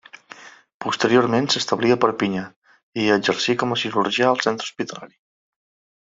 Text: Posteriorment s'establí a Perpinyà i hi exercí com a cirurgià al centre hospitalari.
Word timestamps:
Posteriorment 0.83 1.49
s'establí 1.55 1.91
a 1.95 1.99
Perpinyà 2.05 2.45
i 2.49 3.03
hi 3.05 3.11
exercí 3.19 3.55
com 3.65 3.75
a 3.75 3.81
cirurgià 3.85 4.31
al 4.33 4.41
centre 4.47 4.67
hospitalari. 4.71 5.15